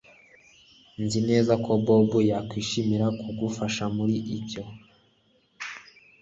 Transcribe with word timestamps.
Nzi 1.03 1.19
neza 1.29 1.53
ko 1.63 1.71
Bobo 1.85 2.19
yakwishimira 2.29 3.05
kugufasha 3.19 3.83
muri 3.97 4.15
ibyo 4.35 4.63